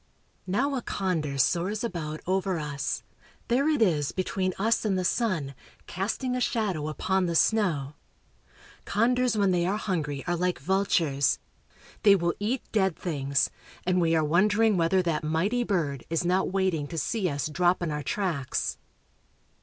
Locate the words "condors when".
8.83-9.51